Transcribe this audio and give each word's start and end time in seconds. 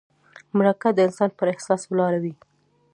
مرکه 0.57 0.89
د 0.93 0.99
انسان 1.07 1.29
پر 1.39 1.47
احساس 1.53 1.81
ولاړه 1.87 2.19
وي. 2.23 2.33